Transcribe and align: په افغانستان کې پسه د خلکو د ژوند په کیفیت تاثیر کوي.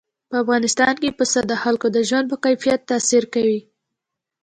په 0.29 0.35
افغانستان 0.43 0.93
کې 1.01 1.09
پسه 1.17 1.39
د 1.45 1.53
خلکو 1.63 1.87
د 1.95 1.97
ژوند 2.09 2.25
په 2.31 2.37
کیفیت 2.45 2.79
تاثیر 2.91 3.23
کوي. 3.33 3.59